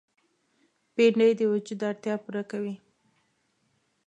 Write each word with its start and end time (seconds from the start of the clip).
بېنډۍ 0.95 1.31
د 1.37 1.41
وجود 1.51 1.79
اړتیا 1.89 2.15
پوره 2.23 2.43
کوي 2.51 2.75